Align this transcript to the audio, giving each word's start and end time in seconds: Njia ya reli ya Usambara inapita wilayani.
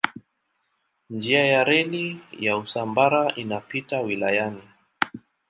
Njia 1.09 1.45
ya 1.45 1.63
reli 1.63 2.19
ya 2.39 2.57
Usambara 2.57 3.31
inapita 3.35 4.01
wilayani. 4.01 4.61